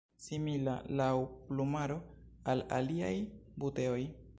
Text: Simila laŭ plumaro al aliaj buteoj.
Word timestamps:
Simila 0.27 0.77
laŭ 1.01 1.09
plumaro 1.51 2.01
al 2.55 2.67
aliaj 2.79 3.17
buteoj. 3.65 4.05